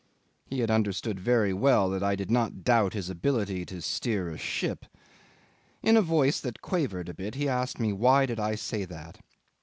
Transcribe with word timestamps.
He 0.47 0.61
had 0.61 0.71
understood 0.71 1.19
very 1.19 1.53
well 1.53 2.03
I 2.03 2.15
did 2.15 2.31
not 2.31 2.63
doubt 2.63 2.93
his 2.93 3.07
ability 3.07 3.67
to 3.67 3.83
steer 3.83 4.29
a 4.31 4.37
ship. 4.39 4.87
In 5.83 5.95
a 5.95 6.01
voice 6.01 6.39
that 6.39 6.59
quavered 6.59 7.07
a 7.09 7.13
bit 7.13 7.35
he 7.35 7.47
asked 7.47 7.79
me 7.79 7.93
why 7.93 8.25
did 8.25 8.39
I 8.39 8.55
say 8.55 8.83
that? 8.85 9.19